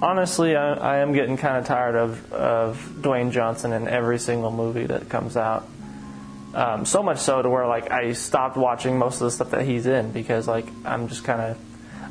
honestly, 0.00 0.56
I, 0.56 0.74
I 0.74 0.96
am 0.98 1.12
getting 1.12 1.36
kind 1.36 1.56
of 1.56 1.66
tired 1.66 1.96
of, 1.96 2.32
of 2.32 2.92
Dwayne 3.00 3.30
Johnson 3.30 3.72
in 3.72 3.88
every 3.88 4.18
single 4.18 4.50
movie 4.50 4.86
that 4.86 5.08
comes 5.08 5.36
out. 5.36 5.68
Um, 6.54 6.86
so 6.86 7.02
much 7.02 7.18
so 7.18 7.42
to 7.42 7.48
where 7.48 7.66
like 7.66 7.90
I 7.90 8.12
stopped 8.12 8.56
watching 8.56 8.98
most 8.98 9.16
of 9.16 9.26
the 9.26 9.30
stuff 9.30 9.50
that 9.50 9.62
he's 9.62 9.86
in 9.86 10.12
because 10.12 10.48
like 10.48 10.66
I'm 10.84 11.08
just 11.08 11.24
kind 11.24 11.40
of 11.40 11.58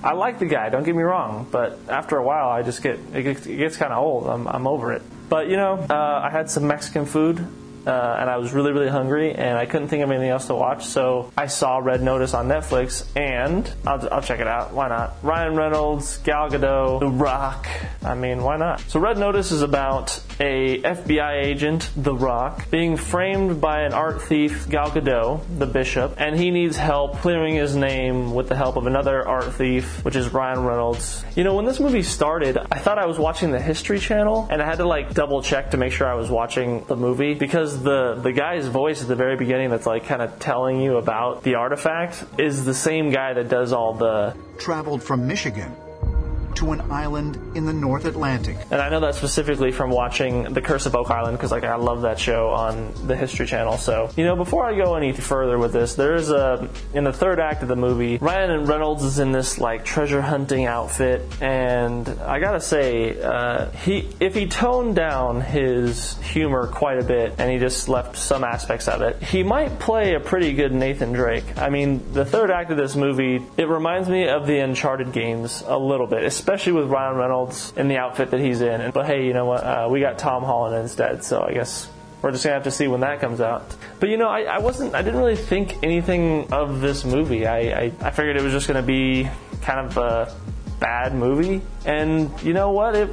I 0.03 0.13
like 0.13 0.37
the 0.37 0.45
guy. 0.45 0.69
Don't 0.69 0.83
get 0.83 0.95
me 0.95 1.01
wrong, 1.01 1.47
but 1.51 1.79
after 1.89 2.17
a 2.17 2.23
while, 2.23 2.49
I 2.49 2.61
just 2.61 2.83
get 2.83 2.99
it 3.13 3.23
gets, 3.23 3.47
gets 3.47 3.77
kind 3.77 3.91
of 3.91 4.03
old. 4.03 4.27
I'm 4.27 4.47
I'm 4.47 4.67
over 4.67 4.93
it. 4.93 5.01
But 5.27 5.49
you 5.49 5.57
know, 5.57 5.73
uh, 5.89 6.21
I 6.23 6.29
had 6.29 6.49
some 6.49 6.67
Mexican 6.67 7.05
food 7.05 7.45
uh, 7.87 8.17
and 8.19 8.29
I 8.29 8.37
was 8.37 8.53
really, 8.53 8.71
really 8.71 8.89
hungry, 8.89 9.33
and 9.33 9.57
I 9.57 9.65
couldn't 9.65 9.87
think 9.87 10.03
of 10.03 10.11
anything 10.11 10.29
else 10.29 10.47
to 10.47 10.55
watch. 10.55 10.85
So 10.85 11.31
I 11.37 11.47
saw 11.47 11.77
Red 11.77 12.01
Notice 12.01 12.33
on 12.33 12.47
Netflix, 12.47 13.05
and 13.15 13.71
I'll, 13.85 14.07
I'll 14.13 14.21
check 14.21 14.39
it 14.39 14.47
out. 14.47 14.73
Why 14.73 14.89
not? 14.89 15.15
Ryan 15.23 15.55
Reynolds, 15.55 16.17
Gal 16.17 16.49
Gadot, 16.49 16.99
The 16.99 17.07
Rock. 17.07 17.67
I 18.03 18.15
mean, 18.15 18.43
why 18.43 18.57
not? 18.57 18.81
So 18.81 18.99
Red 18.99 19.17
Notice 19.17 19.51
is 19.51 19.61
about 19.61 20.19
a 20.39 20.81
FBI 20.81 21.43
agent, 21.43 21.89
The 21.95 22.13
Rock, 22.13 22.69
being 22.69 22.97
framed 22.97 23.59
by 23.59 23.81
an 23.81 23.93
art 23.93 24.21
thief, 24.21 24.69
Gal 24.69 24.91
Gadot, 24.91 25.41
the 25.57 25.65
bishop, 25.65 26.15
and 26.17 26.37
he 26.37 26.51
needs 26.51 26.77
help 26.77 27.17
clearing 27.17 27.55
his 27.55 27.75
name 27.75 28.33
with 28.33 28.49
the 28.49 28.55
help 28.55 28.75
of 28.75 28.87
another 28.87 29.27
art 29.27 29.53
thief, 29.53 30.03
which 30.05 30.15
is 30.15 30.33
Ryan 30.33 30.63
Reynolds. 30.63 31.25
You 31.35 31.43
know, 31.43 31.55
when 31.55 31.65
this 31.65 31.79
movie 31.79 32.03
started, 32.03 32.57
I 32.71 32.79
thought 32.79 32.97
I 32.97 33.05
was 33.05 33.17
watching 33.17 33.51
the 33.51 33.59
History 33.59 33.99
Channel, 33.99 34.47
and 34.49 34.61
I 34.61 34.65
had 34.65 34.77
to 34.77 34.87
like 34.87 35.13
double 35.13 35.41
check 35.41 35.71
to 35.71 35.77
make 35.77 35.93
sure 35.93 36.07
I 36.07 36.15
was 36.15 36.29
watching 36.29 36.85
the 36.85 36.95
movie 36.95 37.33
because 37.33 37.81
the 37.81 38.15
the 38.15 38.31
guy's 38.31 38.67
voice 38.67 39.01
at 39.01 39.07
the 39.07 39.15
very 39.15 39.35
beginning 39.35 39.69
that's 39.69 39.85
like 39.85 40.05
kind 40.05 40.21
of 40.21 40.39
telling 40.39 40.81
you 40.81 40.97
about 40.97 41.43
the 41.43 41.55
artifact 41.55 42.23
is 42.37 42.65
the 42.65 42.73
same 42.73 43.11
guy 43.11 43.33
that 43.33 43.49
does 43.49 43.73
all 43.73 43.93
the 43.93 44.35
traveled 44.57 45.03
from 45.03 45.27
Michigan 45.27 45.75
to 46.57 46.71
an 46.71 46.81
island 46.91 47.37
in 47.55 47.65
the 47.65 47.73
North 47.73 48.05
Atlantic. 48.05 48.57
And 48.71 48.81
I 48.81 48.89
know 48.89 48.99
that 49.01 49.15
specifically 49.15 49.71
from 49.71 49.91
watching 49.91 50.53
The 50.53 50.61
Curse 50.61 50.85
of 50.87 50.95
Oak 50.95 51.11
Island 51.11 51.37
because 51.37 51.51
like 51.51 51.63
I 51.63 51.75
love 51.75 52.01
that 52.01 52.19
show 52.19 52.49
on 52.49 52.93
the 53.05 53.15
History 53.15 53.45
Channel. 53.45 53.77
So 53.77 54.09
you 54.17 54.25
know, 54.25 54.35
before 54.35 54.65
I 54.65 54.75
go 54.75 54.95
any 54.95 55.13
further 55.13 55.57
with 55.57 55.73
this, 55.73 55.95
there 55.95 56.15
is 56.15 56.29
a 56.29 56.69
in 56.93 57.03
the 57.03 57.13
third 57.13 57.39
act 57.39 57.61
of 57.61 57.67
the 57.67 57.75
movie, 57.75 58.17
Ryan 58.17 58.65
Reynolds 58.65 59.03
is 59.03 59.19
in 59.19 59.31
this 59.31 59.59
like 59.59 59.85
treasure 59.85 60.21
hunting 60.21 60.65
outfit, 60.65 61.21
and 61.41 62.07
I 62.07 62.39
gotta 62.39 62.61
say, 62.61 63.21
uh, 63.21 63.69
he 63.71 64.09
if 64.19 64.35
he 64.35 64.47
toned 64.47 64.95
down 64.95 65.41
his 65.41 66.17
humor 66.19 66.67
quite 66.67 66.99
a 66.99 67.03
bit 67.03 67.35
and 67.37 67.51
he 67.51 67.59
just 67.59 67.87
left 67.87 68.17
some 68.17 68.43
aspects 68.43 68.87
of 68.87 69.01
it, 69.01 69.21
he 69.21 69.43
might 69.43 69.79
play 69.79 70.15
a 70.15 70.19
pretty 70.19 70.53
good 70.53 70.71
Nathan 70.71 71.13
Drake. 71.13 71.57
I 71.57 71.69
mean, 71.69 72.13
the 72.13 72.25
third 72.25 72.49
act 72.49 72.71
of 72.71 72.77
this 72.77 72.95
movie, 72.95 73.41
it 73.57 73.67
reminds 73.67 74.09
me 74.09 74.27
of 74.27 74.47
the 74.47 74.59
Uncharted 74.59 75.11
games 75.11 75.63
a 75.65 75.77
little 75.77 76.07
bit, 76.07 76.23
especially 76.47 76.71
with 76.71 76.89
Ryan 76.89 77.17
Reynolds 77.17 77.73
in 77.75 77.89
the 77.89 77.97
outfit 77.97 78.31
that 78.31 78.39
he's 78.39 78.61
in. 78.61 78.91
But 78.91 79.05
hey, 79.05 79.25
you 79.25 79.33
know 79.33 79.43
what? 79.43 79.65
Uh, 79.65 79.89
we 79.91 79.99
got 79.99 80.17
Tom 80.17 80.43
Holland 80.43 80.81
instead, 80.81 81.21
so 81.21 81.41
I 81.41 81.51
guess 81.51 81.89
we're 82.21 82.31
just 82.31 82.45
gonna 82.45 82.53
have 82.53 82.63
to 82.63 82.71
see 82.71 82.87
when 82.87 83.01
that 83.01 83.19
comes 83.19 83.41
out. 83.41 83.75
But 83.99 84.07
you 84.07 84.15
know, 84.15 84.29
I, 84.29 84.43
I 84.43 84.59
wasn't, 84.59 84.95
I 84.95 85.01
didn't 85.01 85.19
really 85.19 85.35
think 85.35 85.83
anything 85.83 86.53
of 86.53 86.79
this 86.79 87.03
movie. 87.03 87.45
I, 87.45 87.57
I, 87.57 87.91
I 87.99 88.11
figured 88.11 88.37
it 88.37 88.43
was 88.43 88.53
just 88.53 88.65
gonna 88.65 88.81
be 88.81 89.29
kind 89.61 89.87
of 89.87 89.97
a 89.97 90.33
bad 90.79 91.13
movie, 91.13 91.61
and 91.85 92.31
you 92.41 92.53
know 92.53 92.71
what? 92.71 92.95
It 92.95 93.09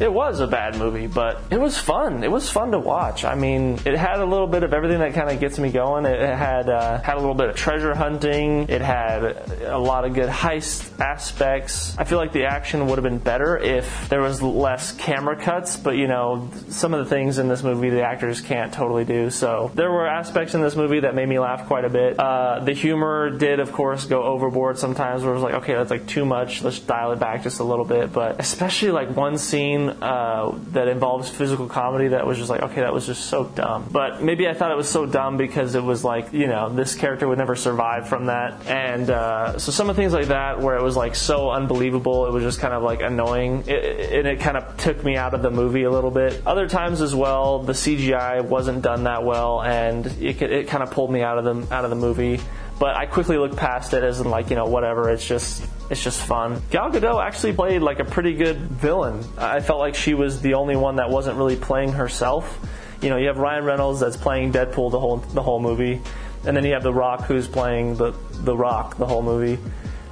it 0.00 0.12
was 0.12 0.40
a 0.40 0.46
bad 0.46 0.76
movie, 0.76 1.06
but 1.06 1.40
it 1.50 1.60
was 1.60 1.78
fun. 1.78 2.24
It 2.24 2.30
was 2.30 2.50
fun 2.50 2.72
to 2.72 2.78
watch. 2.78 3.24
I 3.24 3.34
mean, 3.34 3.78
it 3.84 3.96
had 3.96 4.18
a 4.20 4.24
little 4.24 4.46
bit 4.46 4.64
of 4.64 4.74
everything 4.74 4.98
that 4.98 5.14
kind 5.14 5.30
of 5.30 5.38
gets 5.38 5.58
me 5.58 5.70
going. 5.70 6.04
It 6.04 6.20
had 6.20 6.68
uh, 6.68 7.00
had 7.00 7.16
a 7.16 7.20
little 7.20 7.34
bit 7.34 7.50
of 7.50 7.56
treasure 7.56 7.94
hunting. 7.94 8.68
It 8.68 8.80
had 8.80 9.22
a 9.62 9.78
lot 9.78 10.04
of 10.04 10.14
good 10.14 10.28
heist 10.28 11.00
aspects. 11.00 11.96
I 11.96 12.04
feel 12.04 12.18
like 12.18 12.32
the 12.32 12.46
action 12.46 12.86
would 12.86 12.96
have 12.96 13.04
been 13.04 13.18
better 13.18 13.56
if 13.56 14.08
there 14.08 14.20
was 14.20 14.42
less 14.42 14.92
camera 14.92 15.36
cuts, 15.36 15.76
but 15.76 15.96
you 15.96 16.08
know, 16.08 16.50
some 16.68 16.92
of 16.92 17.04
the 17.04 17.10
things 17.10 17.38
in 17.38 17.48
this 17.48 17.62
movie 17.62 17.90
the 17.90 18.02
actors 18.02 18.40
can't 18.40 18.72
totally 18.72 19.04
do. 19.04 19.30
So 19.30 19.70
there 19.74 19.90
were 19.90 20.08
aspects 20.08 20.54
in 20.54 20.62
this 20.62 20.74
movie 20.74 21.00
that 21.00 21.14
made 21.14 21.28
me 21.28 21.38
laugh 21.38 21.66
quite 21.66 21.84
a 21.84 21.90
bit. 21.90 22.18
Uh, 22.18 22.60
the 22.64 22.72
humor 22.72 23.30
did, 23.30 23.60
of 23.60 23.72
course, 23.72 24.06
go 24.06 24.22
overboard 24.24 24.78
sometimes. 24.78 25.22
Where 25.22 25.32
it 25.32 25.34
was 25.34 25.44
like, 25.44 25.54
okay, 25.62 25.74
that's 25.74 25.90
like 25.90 26.06
too 26.06 26.24
much. 26.24 26.62
Let's 26.62 26.80
dial 26.80 27.12
it 27.12 27.20
back 27.20 27.44
just 27.44 27.60
a 27.60 27.64
little 27.64 27.84
bit. 27.84 28.12
But 28.12 28.40
especially 28.40 28.90
like 28.90 29.14
one 29.14 29.38
scene 29.38 29.83
uh, 29.90 30.58
that 30.72 30.88
involves 30.88 31.28
physical 31.28 31.66
comedy 31.66 32.08
that 32.08 32.26
was 32.26 32.38
just 32.38 32.50
like, 32.50 32.62
okay, 32.62 32.80
that 32.80 32.92
was 32.92 33.06
just 33.06 33.26
so 33.26 33.44
dumb. 33.44 33.88
But 33.90 34.22
maybe 34.22 34.48
I 34.48 34.54
thought 34.54 34.70
it 34.70 34.76
was 34.76 34.88
so 34.88 35.06
dumb 35.06 35.36
because 35.36 35.74
it 35.74 35.82
was 35.82 36.04
like, 36.04 36.32
you 36.32 36.46
know, 36.46 36.68
this 36.68 36.94
character 36.94 37.26
would 37.28 37.38
never 37.38 37.56
survive 37.56 38.08
from 38.08 38.26
that. 38.26 38.66
And 38.66 39.10
uh, 39.10 39.58
so 39.58 39.72
some 39.72 39.90
of 39.90 39.96
the 39.96 40.02
things 40.02 40.12
like 40.12 40.28
that 40.28 40.60
where 40.60 40.76
it 40.76 40.82
was 40.82 40.96
like 40.96 41.14
so 41.14 41.50
unbelievable, 41.50 42.26
it 42.26 42.32
was 42.32 42.42
just 42.42 42.60
kind 42.60 42.74
of 42.74 42.82
like 42.82 43.02
annoying. 43.02 43.64
It, 43.66 44.12
and 44.14 44.28
it 44.28 44.40
kind 44.40 44.56
of 44.56 44.76
took 44.76 45.02
me 45.04 45.16
out 45.16 45.34
of 45.34 45.42
the 45.42 45.50
movie 45.50 45.84
a 45.84 45.90
little 45.90 46.10
bit. 46.10 46.42
Other 46.46 46.68
times 46.68 47.00
as 47.00 47.14
well, 47.14 47.60
the 47.60 47.72
CGI 47.72 48.44
wasn't 48.44 48.82
done 48.82 49.04
that 49.04 49.24
well 49.24 49.62
and 49.62 50.06
it, 50.20 50.40
it 50.42 50.68
kind 50.68 50.82
of 50.82 50.90
pulled 50.90 51.10
me 51.10 51.22
out 51.22 51.38
of 51.38 51.44
the, 51.44 51.74
out 51.74 51.84
of 51.84 51.90
the 51.90 51.96
movie. 51.96 52.40
But 52.78 52.96
I 52.96 53.06
quickly 53.06 53.38
looked 53.38 53.56
past 53.56 53.94
it 53.94 54.02
as 54.02 54.20
in 54.20 54.28
like, 54.28 54.50
you 54.50 54.56
know, 54.56 54.66
whatever, 54.66 55.08
it's 55.10 55.26
just 55.26 55.64
it's 55.90 56.02
just 56.02 56.20
fun. 56.20 56.60
Gal 56.70 56.90
Gadot 56.90 57.24
actually 57.24 57.52
played 57.52 57.82
like 57.82 58.00
a 58.00 58.04
pretty 58.04 58.34
good 58.34 58.56
villain. 58.56 59.24
I 59.38 59.60
felt 59.60 59.78
like 59.78 59.94
she 59.94 60.14
was 60.14 60.40
the 60.40 60.54
only 60.54 60.76
one 60.76 60.96
that 60.96 61.10
wasn't 61.10 61.36
really 61.36 61.56
playing 61.56 61.92
herself. 61.92 62.58
You 63.00 63.10
know, 63.10 63.16
you 63.16 63.28
have 63.28 63.38
Ryan 63.38 63.64
Reynolds 63.64 64.00
that's 64.00 64.16
playing 64.16 64.52
Deadpool 64.52 64.90
the 64.90 64.98
whole 64.98 65.18
the 65.18 65.42
whole 65.42 65.60
movie, 65.60 66.00
and 66.44 66.56
then 66.56 66.64
you 66.64 66.72
have 66.72 66.82
The 66.82 66.92
Rock 66.92 67.24
who's 67.24 67.46
playing 67.46 67.96
the 67.96 68.12
the 68.32 68.56
Rock 68.56 68.96
the 68.96 69.06
whole 69.06 69.22
movie. 69.22 69.58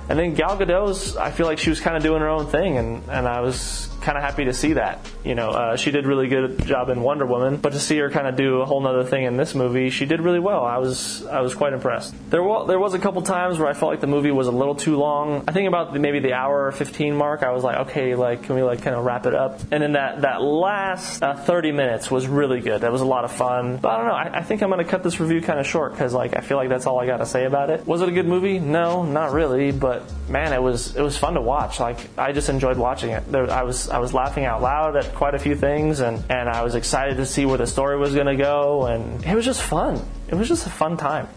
And 0.09 0.19
then 0.19 0.35
Gal 0.35 0.59
Gadot's, 0.59 1.17
I 1.17 1.31
feel 1.31 1.47
like 1.47 1.59
she 1.59 1.71
was 1.71 1.81
kind 1.81 1.97
of 1.97 2.03
doing 2.03 2.21
her 2.21 2.29
own 2.29 2.47
thing, 2.47 2.77
and, 2.77 3.03
and 3.09 3.27
I 3.27 3.41
was 3.41 3.89
kind 4.03 4.19
of 4.19 4.25
happy 4.25 4.45
to 4.45 4.53
see 4.53 4.75
that. 4.75 5.07
You 5.25 5.35
know, 5.35 5.51
uh, 5.51 5.77
she 5.77 5.91
did 5.91 6.07
really 6.07 6.29
good 6.29 6.65
job 6.67 6.89
in 6.89 7.01
Wonder 7.03 7.27
Woman, 7.27 7.57
but 7.57 7.73
to 7.73 7.81
see 7.81 7.97
her 7.99 8.11
kind 8.11 8.27
of 8.27 8.37
do 8.37 8.61
a 8.61 8.67
whole 8.67 8.87
other 8.87 9.05
thing 9.05 9.25
in 9.25 9.37
this 9.37 9.55
movie, 9.55 9.91
she 9.91 10.07
did 10.07 10.21
really 10.21 10.41
well. 10.41 10.65
I 10.65 10.79
was 10.79 11.25
I 11.27 11.41
was 11.41 11.55
quite 11.55 11.73
impressed. 11.73 12.15
There 12.31 12.43
was 12.43 12.69
there 12.69 12.79
was 12.79 12.95
a 12.95 12.99
couple 12.99 13.23
times 13.23 13.59
where 13.59 13.69
I 13.69 13.73
felt 13.73 13.93
like 13.93 14.01
the 14.01 14.07
movie 14.07 14.31
was 14.31 14.47
a 14.47 14.53
little 14.53 14.75
too 14.75 14.97
long. 14.97 15.45
I 15.47 15.53
think 15.53 15.69
about 15.69 15.93
the, 15.93 15.99
maybe 15.99 16.19
the 16.19 16.33
hour 16.33 16.73
15 16.73 17.15
mark. 17.17 17.43
I 17.43 17.53
was 17.53 17.63
like, 17.63 17.89
okay, 17.89 18.15
like 18.15 18.45
can 18.45 18.57
we 18.57 18.63
like 18.63 18.83
kind 18.83 18.97
of 18.97 19.05
wrap 19.05 19.27
it 19.27 19.35
up? 19.35 19.61
And 19.71 19.83
then 19.83 19.93
that 19.93 20.23
that 20.23 20.43
last 20.43 21.23
uh, 21.23 21.35
30 21.35 21.73
minutes 21.73 22.11
was 22.11 22.27
really 22.27 22.61
good. 22.61 22.83
That 22.83 22.93
was 22.93 23.01
a 23.01 23.07
lot 23.07 23.25
of 23.25 23.33
fun. 23.33 23.77
But 23.77 23.91
I 23.91 23.97
don't 23.99 24.07
know. 24.07 24.15
I, 24.15 24.39
I 24.39 24.43
think 24.43 24.63
I'm 24.63 24.71
gonna 24.71 24.85
cut 24.85 25.03
this 25.03 25.21
review 25.21 25.41
kind 25.41 25.61
of 25.61 25.67
short 25.67 25.93
because 25.93 26.13
like 26.13 26.37
I 26.37 26.41
feel 26.41 26.57
like 26.57 26.69
that's 26.69 26.87
all 26.87 26.99
I 27.01 27.07
got 27.07 27.19
to 27.19 27.27
say 27.27 27.45
about 27.45 27.71
it. 27.71 27.87
Was 27.87 28.03
it 28.03 28.09
a 28.09 28.13
good 28.13 28.27
movie? 28.27 28.59
No, 28.59 29.05
not 29.05 29.33
really. 29.33 29.71
But 29.71 30.03
man, 30.29 30.53
it 30.53 30.63
was 30.63 30.97
it 30.97 31.03
was 31.03 31.17
fun 31.17 31.35
to 31.35 31.41
watch. 31.41 31.79
Like 31.79 31.99
I 32.19 32.33
just 32.33 32.49
enjoyed 32.49 32.77
watching 32.77 33.11
it. 33.11 33.31
There, 33.31 33.51
I 33.51 33.63
was 33.63 33.89
I 33.93 33.99
was 33.99 34.15
laughing 34.15 34.45
out 34.45 34.63
loud 34.63 34.97
at 34.97 35.15
quite 35.15 35.35
a 35.35 35.39
few 35.39 35.55
things, 35.55 36.01
and 36.01 36.25
and 36.31 36.49
I 36.49 36.63
was 36.63 36.75
excited 36.75 37.19
to 37.19 37.27
see 37.27 37.45
where 37.45 37.59
the 37.59 37.67
story 37.67 37.99
was 37.99 38.15
going 38.15 38.27
to 38.27 38.37
go, 38.37 38.87
and 38.87 39.25
it 39.25 39.35
was 39.35 39.45
just 39.45 39.63
fun. 39.63 40.01
It 40.29 40.35
was 40.35 40.49
just 40.49 40.67
a 40.67 40.71
fun 40.71 40.97
time. 40.97 41.29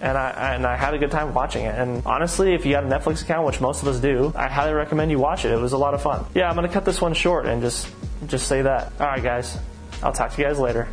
And 0.00 0.18
I, 0.18 0.54
and 0.54 0.66
I 0.66 0.76
had 0.76 0.94
a 0.94 0.98
good 0.98 1.12
time 1.12 1.32
watching 1.32 1.64
it. 1.64 1.78
And 1.78 2.02
honestly, 2.04 2.54
if 2.54 2.66
you 2.66 2.72
got 2.72 2.82
a 2.82 2.88
Netflix 2.88 3.22
account, 3.22 3.46
which 3.46 3.60
most 3.60 3.82
of 3.82 3.88
us 3.88 4.00
do, 4.00 4.32
I 4.34 4.48
highly 4.48 4.72
recommend 4.72 5.12
you 5.12 5.20
watch 5.20 5.44
it. 5.44 5.52
It 5.52 5.60
was 5.60 5.74
a 5.74 5.78
lot 5.78 5.94
of 5.94 6.02
fun. 6.02 6.26
Yeah, 6.34 6.50
I'm 6.50 6.56
to 6.56 6.68
cut 6.68 6.84
this 6.84 7.00
one 7.00 7.14
short 7.14 7.46
and 7.46 7.62
just 7.62 7.88
just 8.26 8.48
say 8.48 8.62
that. 8.62 8.92
All 8.98 9.06
right, 9.06 9.22
guys. 9.22 9.58
I'll 10.02 10.12
talk 10.12 10.32
to 10.32 10.42
you 10.42 10.48
guys 10.48 10.58
later. 10.58 10.88